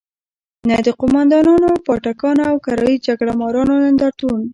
نه 0.69 0.77
د 0.85 0.89
قوماندانانو، 0.99 1.69
پاټکیانو 1.85 2.43
او 2.51 2.55
کرايي 2.65 2.97
جګړه 3.07 3.31
مارانو 3.41 3.73
نندارتون. 3.83 4.41